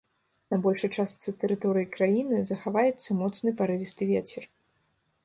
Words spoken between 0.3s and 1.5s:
На большай частцы